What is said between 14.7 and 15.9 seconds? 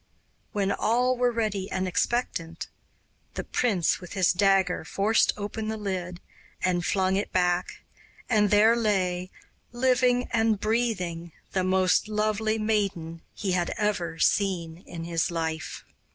in his life.